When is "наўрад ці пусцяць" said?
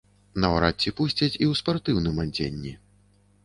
0.45-1.31